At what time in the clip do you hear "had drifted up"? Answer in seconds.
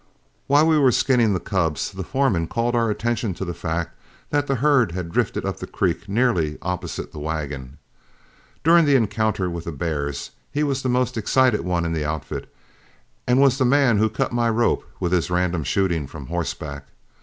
4.93-5.57